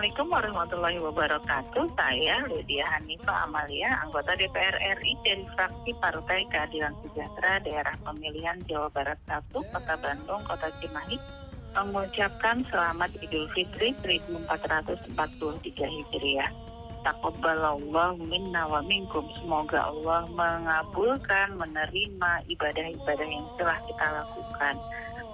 [0.00, 1.84] Assalamualaikum warahmatullahi wabarakatuh.
[1.92, 8.88] Saya Lydia Hanifah Amalia, anggota DPR RI dari fraksi Partai Keadilan Sejahtera Daerah Pemilihan Jawa
[8.96, 11.20] Barat 1, Kota Bandung, Kota Cimahi,
[11.76, 15.12] mengucapkan selamat Idul Fitri 1443
[15.68, 16.48] Hijriah.
[17.04, 19.28] Takobbalallahu minna wa minkum.
[19.36, 24.80] Semoga Allah mengabulkan, menerima ibadah-ibadah yang telah kita lakukan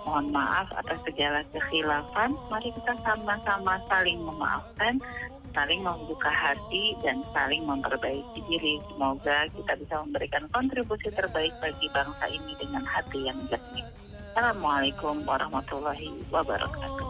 [0.07, 2.38] mohon maaf atas segala kekhilafan.
[2.48, 5.02] Mari kita sama-sama saling memaafkan,
[5.51, 8.79] saling membuka hati, dan saling memperbaiki diri.
[8.88, 13.84] Semoga kita bisa memberikan kontribusi terbaik bagi bangsa ini dengan hati yang jernih.
[14.32, 17.09] Assalamualaikum warahmatullahi wabarakatuh.